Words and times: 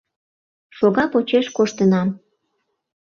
шога 0.77 1.03
почеш 1.13 1.45
коштынам. 1.57 2.07